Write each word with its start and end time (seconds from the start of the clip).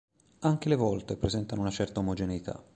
Anche 0.39 0.67
le 0.67 0.75
volte 0.75 1.15
presentano 1.15 1.61
una 1.61 1.69
certa 1.69 1.99
omogeneità. 1.99 2.59